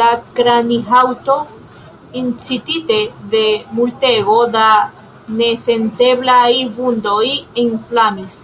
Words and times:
La 0.00 0.08
kranihaŭto, 0.38 1.36
incitite 2.22 3.00
de 3.36 3.42
multego 3.80 4.36
da 4.58 4.68
nesenteblaj 5.40 6.46
vundoj, 6.80 7.26
inflamis. 7.68 8.42